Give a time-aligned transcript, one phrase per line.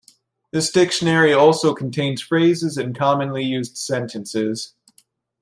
[0.49, 4.73] This dictionary also contains phrases and commonly used sentences.